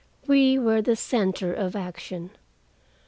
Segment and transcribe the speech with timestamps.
[0.25, 2.31] We were the center of action.